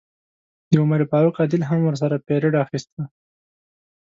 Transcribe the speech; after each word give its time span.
د 0.69 0.71
عمر 0.81 1.01
فاروق 1.11 1.35
عادل 1.41 1.61
هم 1.69 1.79
ورسره 1.85 2.23
پیرډ 2.27 2.53
اخیسته. 2.65 3.01